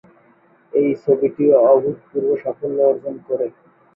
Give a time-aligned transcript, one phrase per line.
[0.73, 3.47] এই ছবিটি অভূতপূর্ব সাফল্য অর্জন করে।